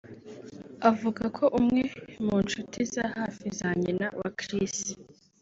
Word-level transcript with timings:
avuga 0.89 1.23
ko 1.37 1.43
umwe 1.59 1.81
mu 2.25 2.35
nshuti 2.43 2.79
za 2.93 3.05
hafi 3.15 3.45
za 3.59 3.69
nyina 3.81 4.07
wa 4.19 4.29
Chris 4.39 4.75